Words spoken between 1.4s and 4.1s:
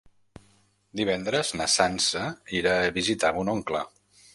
na Sança irà a visitar mon oncle.